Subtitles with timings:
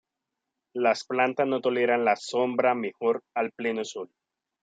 [0.73, 4.09] Las plantas no toleran la sombra, mejor a pleno sol.